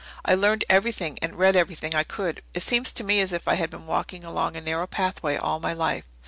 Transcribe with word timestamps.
I 0.25 0.33
learned 0.33 0.65
everything 0.67 1.19
and 1.21 1.37
read 1.37 1.55
everything 1.55 1.93
I 1.93 2.03
could. 2.03 2.41
It 2.55 2.63
seems 2.63 2.91
to 2.93 3.03
me 3.03 3.19
as 3.19 3.33
if 3.33 3.47
I 3.47 3.53
had 3.53 3.69
been 3.69 3.85
walking 3.85 4.23
along 4.23 4.55
a 4.55 4.61
narrow 4.61 4.87
pathway 4.87 5.37
all 5.37 5.59
my 5.59 5.73
life. 5.73 6.05